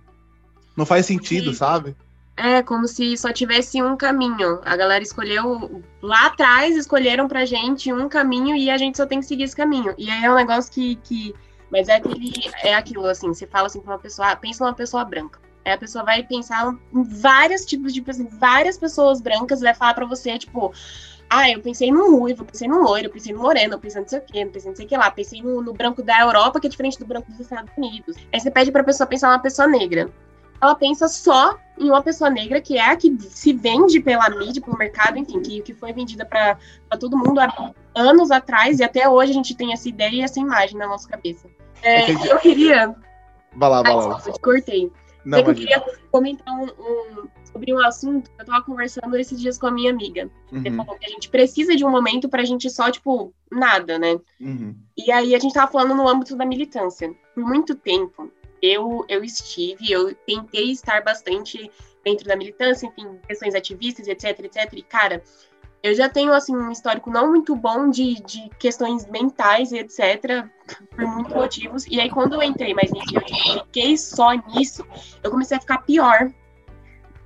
[0.77, 1.57] Não faz sentido, Sim.
[1.57, 1.97] sabe?
[2.37, 4.61] É, como se só tivesse um caminho.
[4.63, 9.21] A galera escolheu lá atrás, escolheram pra gente um caminho e a gente só tem
[9.21, 9.95] que seguir esse caminho.
[9.97, 10.97] E aí é um negócio que.
[10.97, 11.35] que...
[11.71, 12.33] Mas é aquele.
[12.63, 15.41] É aquilo, assim, você fala assim pra uma pessoa, ah, pensa numa pessoa branca.
[15.67, 19.95] Aí a pessoa vai pensar em vários tipos de pessoas, várias pessoas brancas, vai falar
[19.95, 20.73] para você, tipo,
[21.29, 24.01] ah, eu pensei no ruivo, eu pensei no loiro, eu pensei no moreno, eu pensei
[24.01, 26.05] não sei o quê, eu pensei não sei o que lá, pensei no, no, branco
[26.05, 28.17] da Europa, que é diferente do branco dos Estados Unidos.
[28.33, 30.09] Aí você pede pra pessoa pensar numa pessoa negra.
[30.63, 34.63] Ela pensa só em uma pessoa negra, que é a que se vende pela mídia,
[34.63, 36.57] pelo mercado, enfim, que, que foi vendida para
[37.01, 40.39] todo mundo há anos atrás, e até hoje a gente tem essa ideia e essa
[40.39, 41.49] imagem na nossa cabeça.
[41.83, 42.95] É, eu queria.
[43.57, 44.23] Vai lá, vai lá.
[44.25, 44.93] Ai, cortei.
[45.27, 49.59] Não, eu queria comentar um, um, sobre um assunto que eu tava conversando esses dias
[49.59, 50.31] com a minha amiga.
[50.53, 50.77] Uhum.
[50.77, 54.21] Falou que a gente precisa de um momento pra gente só, tipo, nada, né?
[54.41, 54.77] Uhum.
[54.97, 57.12] E aí a gente tava falando no âmbito da militância.
[57.35, 58.31] Por muito tempo,
[58.62, 61.71] eu, eu estive, eu tentei estar bastante
[62.05, 64.73] dentro da militância, enfim, questões ativistas, etc, etc.
[64.75, 65.25] E, cara,
[65.87, 70.46] eu já tenho, assim, um histórico não muito bom de, de questões mentais e etc,
[70.90, 71.87] por muitos motivos.
[71.87, 74.85] E aí, quando eu entrei mais nisso, eu fiquei só nisso,
[75.22, 76.31] eu comecei a ficar pior.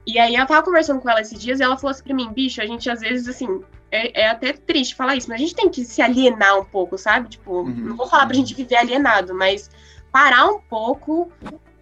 [0.06, 2.32] E aí, eu tava conversando com ela esses dias e ela falou assim pra mim,
[2.32, 5.54] bicho, a gente às vezes, assim, é, é até triste falar isso, mas a gente
[5.54, 7.28] tem que se alienar um pouco, sabe?
[7.28, 7.70] Tipo, uhum.
[7.70, 9.70] não vou falar pra gente viver alienado, mas
[10.12, 11.30] parar um pouco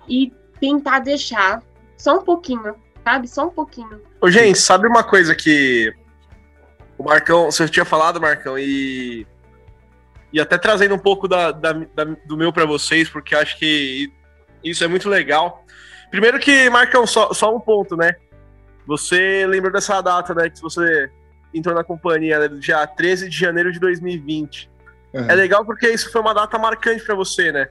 [0.08, 1.62] e tentar deixar
[1.96, 3.28] só um pouquinho, sabe?
[3.28, 4.00] Só um pouquinho.
[4.20, 5.92] Ô, gente, sabe uma coisa que
[6.98, 9.24] o Marcão, você tinha falado, Marcão, e,
[10.32, 14.12] e até trazendo um pouco da, da, da do meu para vocês, porque acho que
[14.64, 15.64] isso é muito legal.
[16.10, 18.16] Primeiro que, Marcão, só, só um ponto, né?
[18.84, 20.50] Você lembrou dessa data, né?
[20.50, 21.10] Que você
[21.54, 24.70] entrou na companhia né, do dia 13 de janeiro de 2020.
[25.14, 25.30] Uhum.
[25.30, 27.68] É legal porque isso foi uma data marcante para você, né?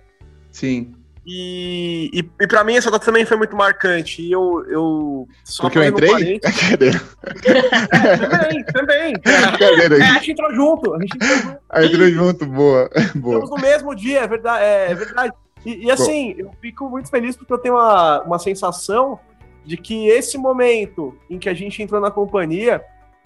[0.52, 0.96] Sim.
[1.30, 4.22] E, e, e para mim essa data também foi muito marcante.
[4.22, 4.64] E eu.
[4.70, 6.40] eu só Porque eu entrei?
[6.40, 9.14] é, também, também.
[9.28, 10.94] É, a gente entrou junto.
[10.96, 11.58] A gente entrou junto.
[11.70, 12.90] A gente entrou junto, boa.
[13.16, 13.40] boa.
[13.40, 14.64] Estamos no mesmo dia, é verdade.
[14.64, 15.34] É, verdade.
[15.66, 16.44] E, e assim, Bom.
[16.44, 19.20] eu fico muito feliz porque eu tenho uma, uma sensação
[19.66, 22.82] de que esse momento em que a gente entrou na companhia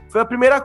[0.09, 0.59] foi a primeira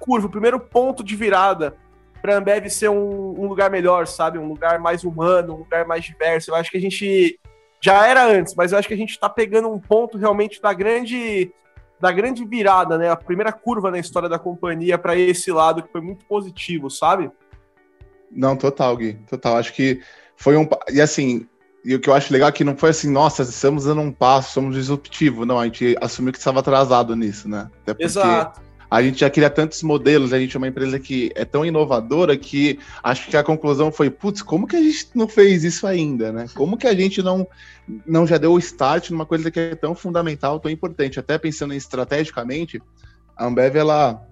[0.00, 1.76] curva, o primeiro ponto de virada
[2.22, 4.38] para a Ambev ser um, um, lugar melhor, sabe?
[4.38, 6.52] Um lugar mais humano, um lugar mais diverso.
[6.52, 7.38] Eu acho que a gente
[7.80, 10.72] já era antes, mas eu acho que a gente está pegando um ponto realmente da
[10.72, 11.52] grande
[12.00, 13.10] da grande virada, né?
[13.10, 17.30] A primeira curva na história da companhia para esse lado que foi muito positivo, sabe?
[18.30, 19.56] Não, total, Gui, total.
[19.56, 20.00] Acho que
[20.36, 21.46] foi um e assim,
[21.84, 24.12] e o que eu acho legal é que não foi assim, nossa, estamos dando um
[24.12, 25.44] passo, somos disruptivo.
[25.44, 27.70] Não, a gente assumiu que estava atrasado nisso, né?
[27.98, 31.64] Exato a gente já queria tantos modelos, a gente é uma empresa que é tão
[31.64, 35.86] inovadora que acho que a conclusão foi, putz, como que a gente não fez isso
[35.86, 36.44] ainda, né?
[36.54, 37.48] Como que a gente não,
[38.06, 41.18] não já deu o start numa coisa que é tão fundamental, tão importante?
[41.18, 42.82] Até pensando estrategicamente,
[43.34, 44.22] a Ambev, ela,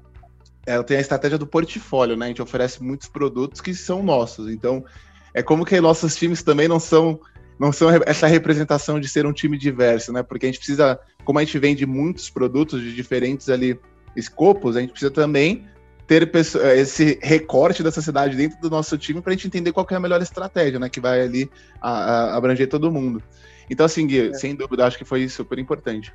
[0.67, 2.27] ela tem a estratégia do portfólio, né?
[2.27, 4.85] A gente oferece muitos produtos que são nossos, então
[5.33, 7.19] é como que nossos times também não são
[7.59, 10.23] não são essa representação de ser um time diverso, né?
[10.23, 13.79] Porque a gente precisa, como a gente vende muitos produtos de diferentes ali
[14.17, 15.67] escopos, a gente precisa também
[16.07, 16.29] ter
[16.77, 20.01] esse recorte da sociedade dentro do nosso time para a gente entender qual é a
[20.01, 20.89] melhor estratégia, né?
[20.89, 21.49] Que vai ali
[21.81, 23.23] a, a abranger todo mundo.
[23.71, 24.35] Então, assim, Gui, é.
[24.35, 26.13] sem dúvida, acho que foi super importante.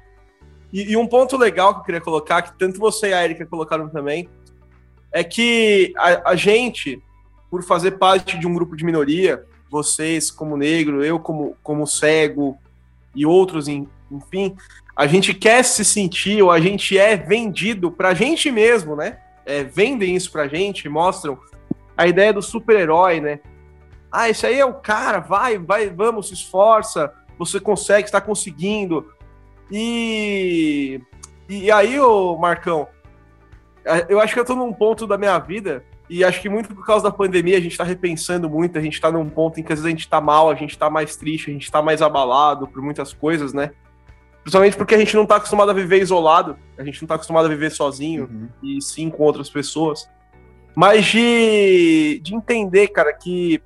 [0.73, 3.45] E, e, um ponto legal que eu queria colocar, que tanto você e a Erika
[3.45, 4.27] colocaram também,
[5.13, 7.01] é que a, a gente,
[7.49, 12.57] por fazer parte de um grupo de minoria, vocês como negro, eu como, como cego
[13.15, 13.69] e outros,
[14.17, 14.55] enfim,
[14.95, 19.19] a gente quer se sentir, ou a gente é vendido pra gente mesmo, né?
[19.45, 21.37] É, vendem isso pra gente, mostram
[21.97, 23.39] a ideia do super-herói, né?
[24.11, 29.11] Ah, esse aí é o cara, vai, vai, vamos, se esforça, você consegue, está conseguindo.
[29.71, 31.01] E,
[31.49, 32.87] e aí, ô Marcão,
[33.83, 36.73] é, eu acho que eu tô num ponto da minha vida, e acho que muito
[36.73, 39.63] por causa da pandemia a gente tá repensando muito, a gente tá num ponto em
[39.63, 41.81] que às vezes a gente tá mal, a gente tá mais triste, a gente tá
[41.81, 43.71] mais abalado por muitas coisas, né?
[44.45, 47.45] Principalmente porque a gente não está acostumado a viver isolado, a gente não está acostumado
[47.45, 48.47] a viver sozinho, uhum.
[48.61, 50.07] e sim com outras pessoas.
[50.75, 53.59] Mas de, de entender, cara, que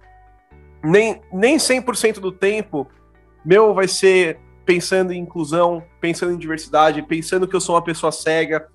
[0.81, 2.87] nem, nem 100% do tempo
[3.43, 8.09] meu vai ser pensando em inclusão, pensando em diversidade, pensando que eu sou uma pessoa
[8.09, 8.69] cega.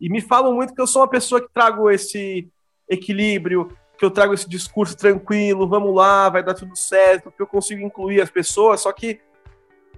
[0.00, 2.50] E me falam muito que eu sou uma pessoa que trago esse
[2.90, 7.46] equilíbrio, que eu trago esse discurso tranquilo, vamos lá, vai dar tudo certo, que eu
[7.46, 9.20] consigo incluir as pessoas, só que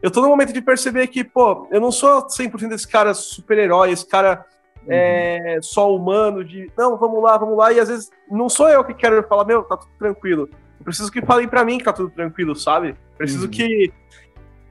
[0.03, 3.91] eu tô no momento de perceber que, pô, eu não sou 100% desse cara super-herói,
[3.91, 4.45] esse cara
[4.83, 4.89] uhum.
[4.89, 8.85] é, só humano, de não, vamos lá, vamos lá, e às vezes não sou eu
[8.85, 10.49] que quero falar, meu, tá tudo tranquilo.
[10.79, 12.95] Eu preciso que falem para mim que tá tudo tranquilo, sabe?
[13.17, 13.51] Preciso uhum.
[13.51, 13.93] que.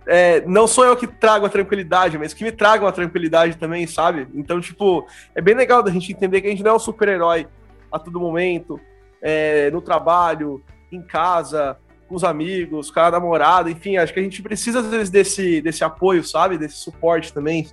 [0.09, 3.85] É, não sou eu que trago a tranquilidade, mas que me tragam a tranquilidade também,
[3.85, 4.25] sabe?
[4.33, 7.45] Então, tipo, é bem legal da gente entender que a gente não é um super-herói
[7.91, 8.79] a todo momento,
[9.21, 14.23] é, no trabalho, em casa, com os amigos, com a namorada, enfim, acho que a
[14.23, 16.57] gente precisa às vezes desse, desse apoio, sabe?
[16.57, 17.67] Desse suporte também.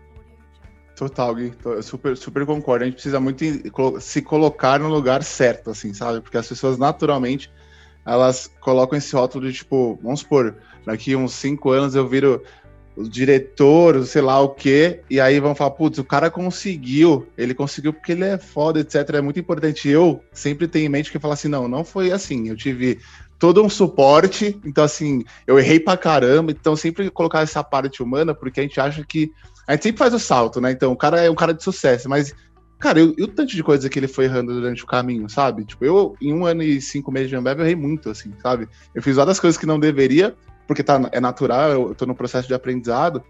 [0.97, 2.85] Total, Gui, eu super, super concordo.
[2.85, 3.45] A gente precisa muito
[4.01, 6.21] se colocar no lugar certo, assim, sabe?
[6.21, 7.51] Porque as pessoas naturalmente
[8.07, 12.43] elas colocam esse rótulo de tipo, vamos supor, daqui uns cinco anos eu viro
[12.97, 17.53] o diretor, sei lá o quê, e aí vão falar, putz, o cara conseguiu, ele
[17.53, 19.15] conseguiu porque ele é foda, etc.
[19.15, 19.89] É muito importante.
[19.89, 22.49] Eu sempre tenho em mente que falar assim, não, não foi assim.
[22.49, 23.01] Eu tive
[23.39, 24.59] todo um suporte.
[24.65, 26.53] Então, assim, eu errei pra caramba.
[26.53, 29.33] Então, sempre colocar essa parte humana, porque a gente acha que.
[29.67, 30.71] A gente sempre faz o salto, né?
[30.71, 32.35] Então, o cara é um cara de sucesso, mas.
[32.79, 35.65] Cara, e o tanto de coisa que ele foi errando durante o caminho, sabe?
[35.65, 38.69] Tipo, eu, em um ano e cinco meses de Ambev, eu errei muito, assim, sabe?
[38.95, 40.35] Eu fiz várias coisas que não deveria,
[40.67, 43.23] porque tá, é natural, eu tô no processo de aprendizado.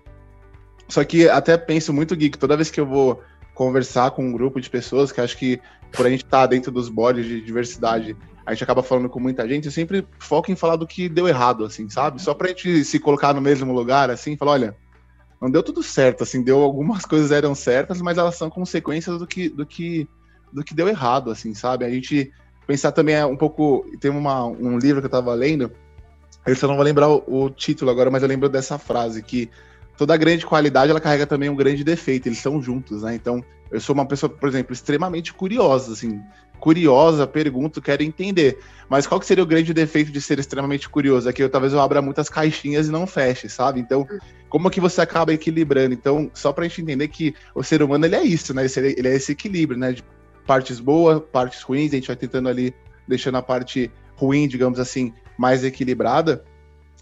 [0.89, 3.23] Só que até penso muito, que toda vez que eu vou
[3.55, 5.61] conversar com um grupo de pessoas, que acho que
[5.93, 9.19] por a gente estar tá dentro dos bodes de diversidade, a gente acaba falando com
[9.19, 12.21] muita gente, sempre foco em falar do que deu errado, assim, sabe?
[12.21, 14.77] Só pra gente se colocar no mesmo lugar, assim, falar, olha,
[15.41, 19.27] não deu tudo certo, assim, deu algumas coisas eram certas, mas elas são consequências do
[19.27, 20.09] que do que
[20.53, 21.85] do que deu errado, assim, sabe?
[21.85, 22.33] A gente
[22.67, 25.73] pensar também é um pouco, tem uma, um livro que eu tava lendo,
[26.47, 29.51] eu só não vou lembrar o, o título agora, mas eu lembro dessa frase que
[29.97, 33.15] toda grande qualidade ela carrega também um grande defeito, eles estão juntos, né?
[33.15, 36.21] Então, eu sou uma pessoa, por exemplo, extremamente curiosa, assim,
[36.65, 38.59] curiosa, pergunto, quero entender.
[38.89, 41.29] Mas qual que seria o grande defeito de ser extremamente curioso?
[41.29, 43.81] É que eu talvez eu abra muitas caixinhas e não feche, sabe?
[43.81, 44.09] Então,
[44.49, 45.93] como que você acaba equilibrando?
[45.93, 48.65] Então, só pra gente entender que o ser humano ele é isso, né?
[48.97, 49.93] Ele é esse equilíbrio, né?
[49.93, 50.03] De
[50.47, 52.75] partes boas, partes ruins, a gente vai tentando ali
[53.07, 56.43] deixando a parte ruim, digamos assim, mais equilibrada.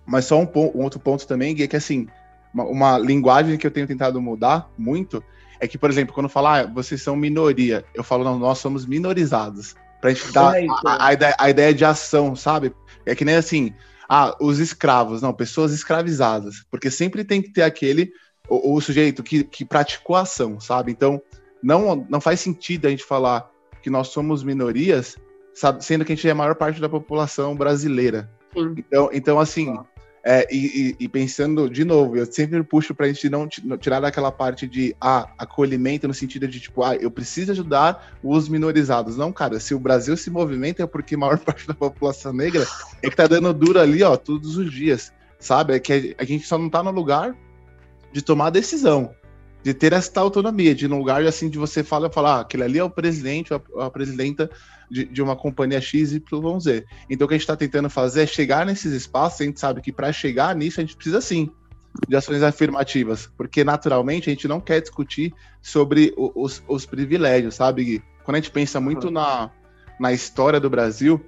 [0.04, 2.08] Mas só um, um outro ponto também, Gui, é que assim,
[2.52, 5.22] uma, uma, linguagem que eu tenho tentado mudar muito
[5.62, 8.84] é que, por exemplo, quando falar ah, vocês são minoria, eu falo, não, nós somos
[8.84, 9.76] minorizados.
[10.00, 12.74] Pra gente dar a, a, ideia, a ideia de ação, sabe?
[13.06, 13.72] É que nem assim,
[14.08, 16.66] ah, os escravos, não, pessoas escravizadas.
[16.68, 18.10] Porque sempre tem que ter aquele,
[18.48, 20.90] o, o sujeito que, que praticou a ação, sabe?
[20.90, 21.22] Então,
[21.62, 23.48] não, não faz sentido a gente falar
[23.80, 25.16] que nós somos minorias,
[25.54, 28.28] sabe, sendo que a gente é a maior parte da população brasileira.
[28.52, 28.74] Sim.
[28.76, 29.78] Então, então assim,
[30.24, 34.30] é, e, e, pensando de novo, eu sempre puxo para a gente não tirar daquela
[34.30, 39.16] parte de ah, acolhimento no sentido de tipo, ah, eu preciso ajudar os minorizados.
[39.16, 42.64] Não, cara, se o Brasil se movimenta é porque a maior parte da população negra
[43.02, 45.74] é que tá dando duro ali, ó, todos os dias, sabe?
[45.74, 47.36] É que a, gente só não tá no lugar
[48.12, 49.12] de tomar decisão,
[49.62, 52.78] de ter essa autonomia, de no lugar assim de você falar, falar, ah, aquele ali
[52.78, 54.50] é o presidente, a, a presidenta
[54.90, 56.84] de, de uma companhia X, Y, Z.
[57.08, 59.80] Então, o que a gente está tentando fazer é chegar nesses espaços, a gente sabe
[59.80, 61.50] que para chegar nisso a gente precisa sim
[62.08, 67.84] de ações afirmativas, porque naturalmente a gente não quer discutir sobre os, os privilégios, sabe,
[67.84, 68.02] Gui?
[68.24, 69.50] Quando a gente pensa muito na,
[70.00, 71.22] na história do Brasil,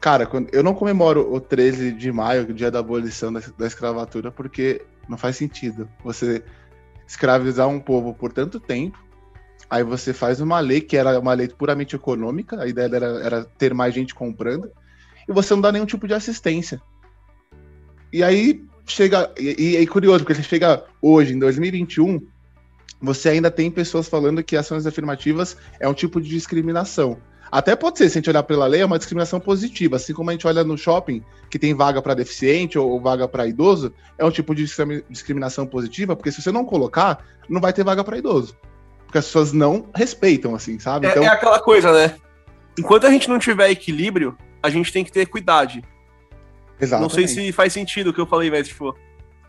[0.00, 3.66] cara, quando, eu não comemoro o 13 de maio, o dia da abolição da, da
[3.66, 6.42] escravatura, porque não faz sentido você
[7.08, 9.08] escravizar um povo por tanto tempo
[9.70, 13.44] Aí você faz uma lei que era uma lei puramente econômica, a ideia era, era
[13.44, 14.70] ter mais gente comprando,
[15.28, 16.80] e você não dá nenhum tipo de assistência.
[18.10, 19.30] E aí chega.
[19.38, 22.26] E, é curioso, porque você chega hoje, em 2021,
[23.00, 27.18] você ainda tem pessoas falando que ações afirmativas é um tipo de discriminação.
[27.50, 29.96] Até pode ser, se a gente olhar pela lei, é uma discriminação positiva.
[29.96, 33.26] Assim como a gente olha no shopping, que tem vaga para deficiente ou, ou vaga
[33.26, 34.64] para idoso, é um tipo de
[35.08, 38.56] discriminação positiva, porque se você não colocar, não vai ter vaga para idoso
[39.08, 41.06] porque as pessoas não respeitam, assim, sabe?
[41.06, 41.24] É, então...
[41.24, 42.14] é aquela coisa, né?
[42.78, 45.82] Enquanto a gente não tiver equilíbrio, a gente tem que ter cuidado.
[46.78, 47.02] Exatamente.
[47.02, 48.94] Não sei se faz sentido o que eu falei, mas, tipo,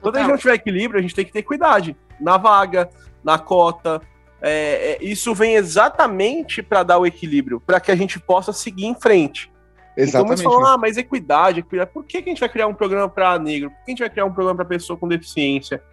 [0.02, 2.90] quando a gente não tiver equilíbrio, a gente tem que ter cuidado na vaga,
[3.22, 4.02] na cota.
[4.42, 8.86] É, é, isso vem exatamente para dar o equilíbrio, para que a gente possa seguir
[8.86, 9.52] em frente.
[9.98, 10.42] Exatamente.
[10.42, 11.92] Então, falam, ah, mas equidade, equidade.
[11.92, 13.70] Por que, que a gente vai criar um programa para negro?
[13.70, 15.84] Por que a gente vai criar um programa para pessoa com deficiência?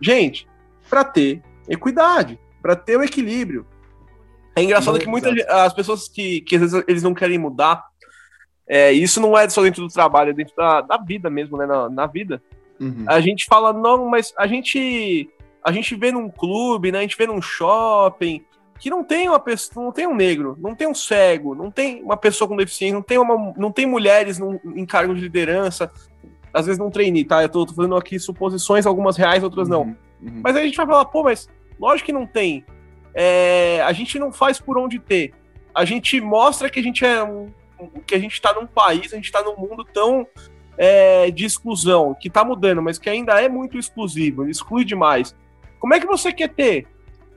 [0.00, 0.46] Gente,
[0.88, 3.66] para ter equidade para ter o equilíbrio.
[4.54, 7.84] É engraçado que muitas as pessoas que, que às vezes eles não querem mudar,
[8.66, 11.64] é, isso não é só dentro do trabalho, é dentro da, da vida mesmo, né?
[11.64, 12.42] Na, na vida.
[12.78, 13.04] Uhum.
[13.06, 15.30] A gente fala, não, mas a gente
[15.64, 16.98] a gente vê num clube, né?
[16.98, 18.44] A gente vê num shopping
[18.78, 22.02] que não tem uma pessoa, não tem um negro, não tem um cego, não tem
[22.02, 25.90] uma pessoa com deficiência, não tem uma, não tem mulheres num, em cargo de liderança.
[26.52, 27.42] Às vezes não treine, tá?
[27.42, 29.82] Eu tô, tô fazendo aqui suposições, algumas reais, outras não.
[29.82, 29.96] Uhum.
[30.22, 30.40] Uhum.
[30.42, 32.64] Mas aí a gente vai falar, pô, mas Lógico que não tem.
[33.14, 35.32] É, a gente não faz por onde ter.
[35.74, 37.48] A gente mostra que a gente é um,
[38.06, 40.26] que a gente está num país, a gente está num mundo tão
[40.76, 45.34] é, de exclusão, que está mudando, mas que ainda é muito exclusivo, exclui demais.
[45.78, 46.86] Como é que você quer ter?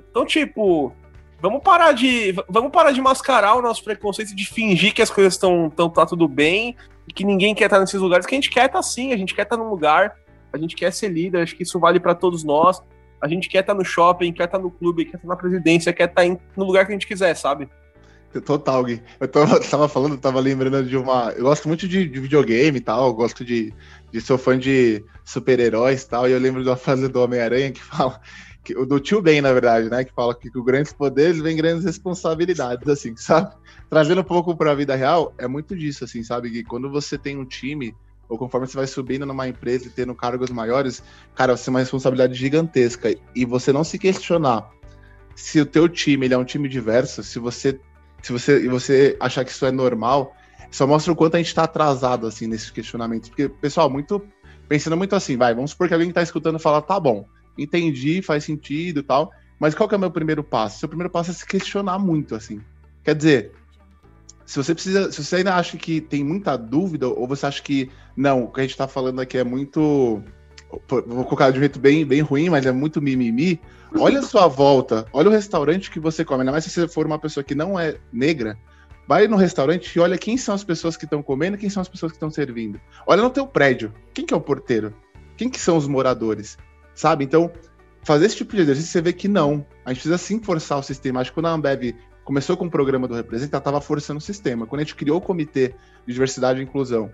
[0.09, 0.93] Então, tipo,
[1.41, 5.33] vamos parar de vamos parar de mascarar o nosso preconceito de fingir que as coisas
[5.33, 6.75] estão tão tá tudo bem
[7.07, 9.33] e que ninguém quer estar nesses lugares que a gente quer estar sim, a gente
[9.33, 10.15] quer estar num lugar,
[10.53, 12.81] a gente quer ser líder, acho que isso vale para todos nós.
[13.21, 15.27] A gente quer estar tá no shopping, quer estar tá no clube, quer estar tá
[15.27, 16.23] na presidência, quer estar
[16.57, 17.69] no lugar que a gente quiser, sabe?
[18.39, 19.01] Total, Gui.
[19.19, 19.27] Eu
[19.69, 21.31] tava, falando, tava lembrando de uma.
[21.35, 23.73] Eu gosto muito de, de videogame e tal, eu gosto de,
[24.11, 24.21] de.
[24.21, 28.19] Sou fã de super-heróis e tal, e eu lembro uma frase do Homem-Aranha que fala.
[28.63, 30.03] Que, do tio Ben, na verdade, né?
[30.03, 33.55] Que fala que com grandes poderes vem grandes responsabilidades, assim, sabe?
[33.89, 36.51] Trazendo um pouco para a vida real, é muito disso, assim, sabe?
[36.51, 37.95] Que quando você tem um time
[38.29, 41.79] ou conforme você vai subindo numa empresa e tendo cargos maiores, cara, você tem uma
[41.79, 43.13] responsabilidade gigantesca.
[43.35, 44.69] E você não se questionar
[45.35, 47.79] se o teu time ele é um time diverso, se você
[48.21, 50.35] se você e você achar que isso é normal,
[50.71, 53.29] só mostra o quanto a gente está atrasado assim nesses questionamentos.
[53.29, 54.21] Porque, pessoal, muito
[54.71, 57.25] pensando muito assim, vai, vamos supor que alguém está escutando falar, tá bom,
[57.57, 59.29] entendi, faz sentido tal.
[59.59, 60.79] Mas qual que é o meu primeiro passo?
[60.79, 62.61] Seu primeiro passo é se questionar muito, assim.
[63.03, 63.51] Quer dizer,
[64.45, 67.91] se você precisa, se você ainda acha que tem muita dúvida, ou você acha que
[68.15, 70.23] não, o que a gente está falando aqui é muito.
[70.87, 73.59] Vou colocar de um jeito bem, bem ruim, mas é muito mimimi.
[73.99, 76.41] Olha a sua volta, olha o restaurante que você come.
[76.41, 78.57] Ainda mais se você for uma pessoa que não é negra,
[79.11, 81.89] vai no restaurante e olha quem são as pessoas que estão comendo quem são as
[81.89, 82.79] pessoas que estão servindo.
[83.05, 84.93] Olha no teu prédio, quem que é o porteiro?
[85.35, 86.57] Quem que são os moradores?
[86.95, 87.25] Sabe?
[87.25, 87.51] Então,
[88.05, 89.65] fazer esse tipo de exercício, você vê que não.
[89.83, 91.19] A gente precisa sim forçar o sistema.
[91.19, 91.93] Acho que quando a Ambev
[92.23, 94.65] começou com o programa do Representa, estava forçando o sistema.
[94.65, 95.75] Quando a gente criou o Comitê
[96.07, 97.11] de Diversidade e Inclusão,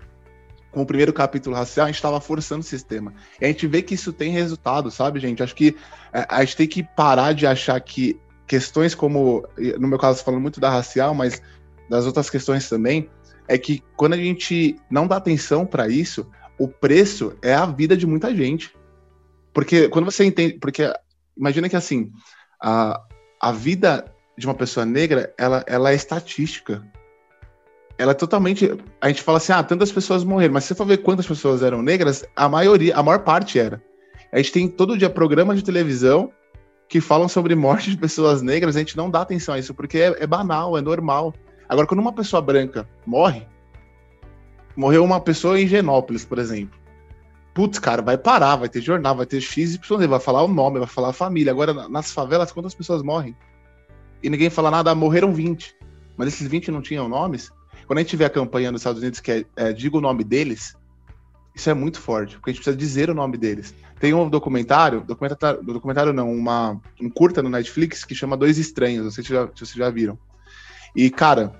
[0.70, 3.12] com o primeiro capítulo racial, a gente estava forçando o sistema.
[3.40, 5.42] E a gente vê que isso tem resultado, sabe, gente?
[5.42, 5.74] Acho que
[6.12, 9.44] é, a gente tem que parar de achar que questões como,
[9.78, 11.42] no meu caso, falando muito da racial, mas
[11.88, 13.08] das outras questões também,
[13.46, 17.96] é que quando a gente não dá atenção para isso, o preço é a vida
[17.96, 18.74] de muita gente.
[19.54, 20.58] Porque quando você entende.
[20.60, 20.92] Porque
[21.36, 22.10] imagina que assim,
[22.62, 23.00] a,
[23.40, 24.04] a vida
[24.36, 26.84] de uma pessoa negra, ela, ela é estatística.
[27.96, 28.70] Ela é totalmente.
[29.00, 31.62] A gente fala assim, ah, tantas pessoas morreram, mas se você for ver quantas pessoas
[31.62, 33.82] eram negras, a maioria, a maior parte era.
[34.30, 36.30] A gente tem todo dia programas de televisão
[36.88, 39.98] que falam sobre morte de pessoas negras, a gente não dá atenção a isso, porque
[39.98, 41.34] é, é banal, é normal.
[41.68, 43.46] Agora, quando uma pessoa branca morre,
[44.76, 46.78] morreu uma pessoa em Genópolis, por exemplo.
[47.52, 50.78] Putz, cara, vai parar, vai ter jornal, vai ter X, Y, vai falar o nome,
[50.78, 51.52] vai falar a família.
[51.52, 53.36] Agora, nas favelas, quantas pessoas morrem?
[54.22, 55.76] E ninguém fala nada, morreram 20.
[56.16, 57.50] Mas esses 20 não tinham nomes?
[57.86, 60.22] Quando a gente vê a campanha nos Estados Unidos que é, é diga o nome
[60.22, 60.76] deles,
[61.54, 63.74] isso é muito forte, porque a gente precisa dizer o nome deles.
[63.98, 69.04] Tem um documentário, documentário, documentário não, uma, um curta no Netflix que chama Dois Estranhos,
[69.04, 70.16] não sei se, já, se vocês já viram.
[70.94, 71.52] E, cara,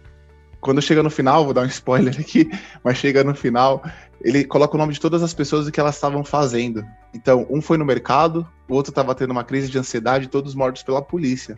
[0.60, 2.50] quando chega no final, vou dar um spoiler aqui,
[2.82, 3.82] mas chega no final,
[4.20, 6.84] ele coloca o nome de todas as pessoas e o que elas estavam fazendo.
[7.14, 10.82] Então, um foi no mercado, o outro estava tendo uma crise de ansiedade, todos mortos
[10.82, 11.56] pela polícia.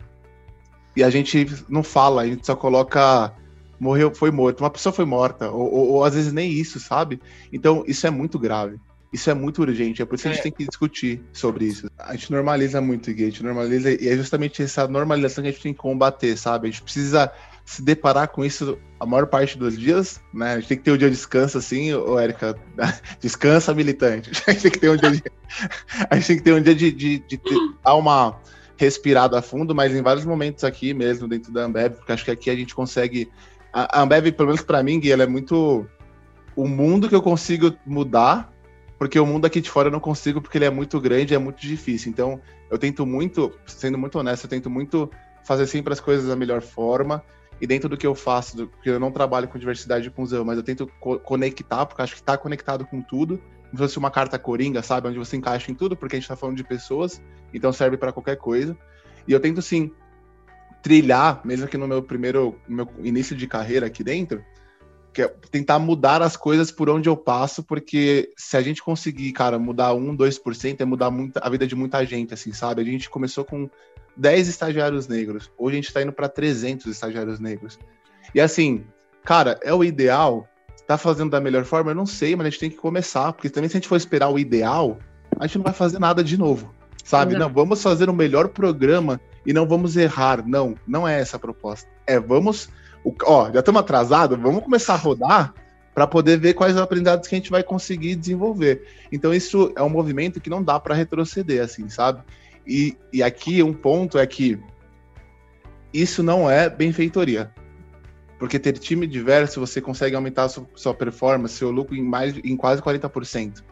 [0.95, 3.33] E a gente não fala, a gente só coloca
[3.79, 7.19] morreu, foi morto, uma pessoa foi morta, ou, ou, ou às vezes nem isso, sabe?
[7.51, 8.79] Então, isso é muito grave.
[9.11, 10.43] Isso é muito urgente, é por isso que a gente é.
[10.43, 11.89] tem que discutir sobre isso.
[11.97, 15.51] A gente normaliza muito, Gui, a gente normaliza, e é justamente essa normalização que a
[15.51, 16.67] gente tem que combater, sabe?
[16.67, 17.29] A gente precisa
[17.71, 20.55] se deparar com isso a maior parte dos dias, né?
[20.55, 22.53] A gente tem que ter um dia de descanso, assim, ô Érica,
[23.21, 24.29] descansa, militante.
[24.45, 25.23] A gente tem que ter um dia de,
[26.09, 28.37] a gente tem que ter um dia de, de, de ter, dar uma
[28.75, 32.31] respirada a fundo, mas em vários momentos aqui mesmo, dentro da Ambev, porque acho que
[32.31, 33.31] aqui a gente consegue...
[33.71, 35.87] A Ambev, pelo menos para mim, Gui, ela é muito
[36.53, 38.51] o mundo que eu consigo mudar,
[38.99, 41.37] porque o mundo aqui de fora eu não consigo, porque ele é muito grande, é
[41.37, 42.11] muito difícil.
[42.11, 45.09] Então, eu tento muito, sendo muito honesto, eu tento muito
[45.45, 47.23] fazer sempre as coisas da melhor forma
[47.61, 50.43] e dentro do que eu faço, do, porque eu não trabalho com diversidade de inclusão,
[50.43, 53.99] mas eu tento co conectar, porque acho que está conectado com tudo, como se fosse
[53.99, 55.07] uma carta coringa, sabe?
[55.07, 57.21] Onde você encaixa em tudo, porque a gente está falando de pessoas,
[57.53, 58.75] então serve para qualquer coisa.
[59.27, 59.91] E eu tento, sim,
[60.81, 64.43] trilhar, mesmo que no meu primeiro, no meu início de carreira aqui dentro,
[65.13, 69.31] que é tentar mudar as coisas por onde eu passo, porque se a gente conseguir,
[69.33, 72.81] cara, mudar 1, 2%, é mudar muito, a vida de muita gente, assim, sabe?
[72.81, 73.69] A gente começou com
[74.17, 75.51] 10 estagiários negros.
[75.57, 77.79] Hoje a gente está indo para 300 estagiários negros.
[78.33, 78.83] E assim,
[79.23, 80.47] cara, é o ideal.
[80.87, 81.91] Tá fazendo da melhor forma?
[81.91, 83.31] Eu não sei, mas a gente tem que começar.
[83.33, 84.97] Porque também se a gente for esperar o ideal,
[85.39, 86.73] a gente não vai fazer nada de novo.
[87.03, 87.35] Sabe?
[87.35, 90.45] Não, vamos fazer o melhor programa e não vamos errar.
[90.45, 91.89] Não, não é essa a proposta.
[92.05, 92.69] É, vamos.
[93.23, 95.53] Ó, já estamos atrasados, vamos começar a rodar
[95.93, 98.87] para poder ver quais aprendizados que a gente vai conseguir desenvolver.
[99.11, 102.21] Então, isso é um movimento que não dá para retroceder, assim, sabe?
[102.65, 104.59] E, e aqui um ponto é que
[105.93, 107.51] isso não é benfeitoria.
[108.39, 112.55] Porque ter time diverso, você consegue aumentar sua, sua performance, seu lucro em, mais, em
[112.55, 113.63] quase 40%.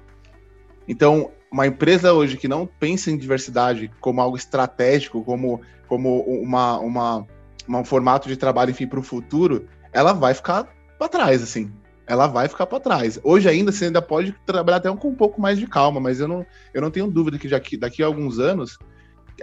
[0.88, 6.80] Então, uma empresa hoje que não pensa em diversidade como algo estratégico, como, como uma,
[6.80, 7.26] uma,
[7.68, 10.66] uma um formato de trabalho, enfim, para o futuro, ela vai ficar
[10.98, 11.72] para trás, assim
[12.10, 13.20] ela vai ficar para trás.
[13.24, 16.28] Hoje ainda você ainda pode trabalhar até com um pouco mais de calma, mas eu
[16.28, 18.80] não, eu não tenho dúvida que daqui, daqui a alguns anos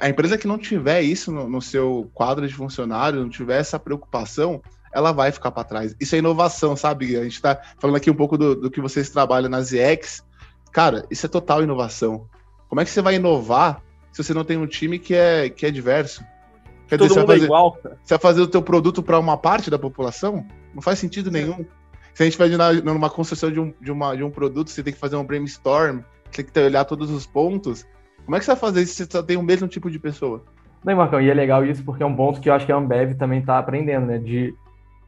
[0.00, 3.78] a empresa que não tiver isso no, no seu quadro de funcionário, não tiver essa
[3.78, 4.60] preocupação,
[4.92, 5.94] ela vai ficar para trás.
[6.00, 7.16] Isso é inovação, sabe?
[7.16, 10.24] A gente está falando aqui um pouco do, do que vocês trabalham nas ZX.
[10.72, 12.28] Cara, isso é total inovação.
[12.68, 13.82] Como é que você vai inovar
[14.12, 16.22] se você não tem um time que é, que é diverso?
[16.88, 17.78] Quer Todo dizer, mundo você vai fazer, é igual.
[17.82, 20.46] Você vai fazer o teu produto para uma parte da população?
[20.74, 21.64] Não faz sentido nenhum.
[22.16, 22.48] Se a gente vai
[22.80, 25.98] numa construção de um, de, uma, de um produto, você tem que fazer um brainstorm,
[26.30, 27.84] você tem que olhar todos os pontos.
[28.24, 29.98] Como é que você vai fazer isso se você só tem o mesmo tipo de
[29.98, 30.42] pessoa?
[30.82, 32.76] Não, Marcão, e é legal isso porque é um ponto que eu acho que a
[32.76, 34.16] Ambev também está aprendendo, né?
[34.16, 34.54] De,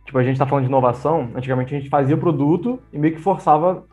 [0.04, 3.14] tipo, a gente está falando de inovação, antigamente a gente fazia o produto e meio
[3.14, 3.84] que forçava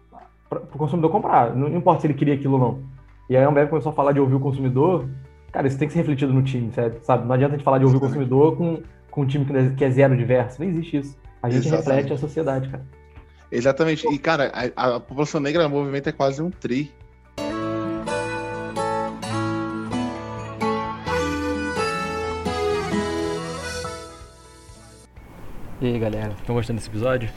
[0.49, 1.55] para o consumidor comprar.
[1.55, 2.83] Não, não importa se ele queria aquilo ou não.
[3.29, 5.07] E aí a Ambev começou a falar de ouvir o consumidor.
[5.53, 6.69] Cara, isso tem que ser refletido no time,
[7.01, 7.25] sabe?
[7.25, 9.45] Não adianta a gente falar de ouvir o consumidor com, com um time
[9.77, 10.61] que é zero diverso.
[10.61, 11.17] Não existe isso.
[11.41, 11.87] A gente Exatamente.
[11.87, 12.83] reflete a sociedade, cara.
[13.51, 14.07] Exatamente.
[14.07, 16.91] E, cara, a, a população negra no movimento é quase um tri.
[25.81, 27.29] E aí galera, estão gostando desse episódio?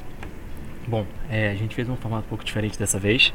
[0.87, 3.35] Bom, é, a gente fez um formato um pouco diferente dessa vez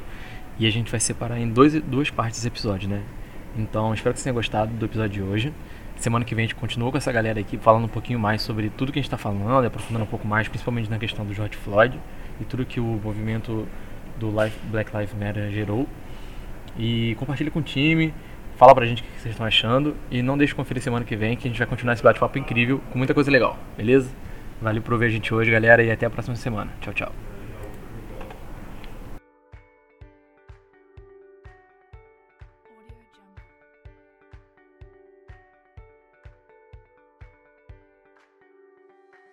[0.58, 3.04] e a gente vai separar em dois, duas partes esse episódio, né?
[3.56, 5.54] Então espero que vocês tenham gostado do episódio de hoje.
[5.98, 8.72] Semana que vem a gente continua com essa galera aqui falando um pouquinho mais sobre
[8.72, 11.58] tudo que a gente está falando, aprofundando um pouco mais, principalmente na questão do George
[11.58, 12.00] Floyd
[12.40, 13.68] e tudo que o movimento
[14.20, 15.88] do Life, Black Lives Matter gerou.
[16.78, 18.14] E compartilhe com o time,
[18.58, 21.16] fala pra gente o que vocês estão achando e não deixe de conferir semana que
[21.16, 24.10] vem que a gente vai continuar esse bate-papo incrível com muita coisa legal, beleza?
[24.62, 26.72] Valeu por ver a gente hoje, galera, e até a próxima semana.
[26.82, 27.33] Tchau, tchau.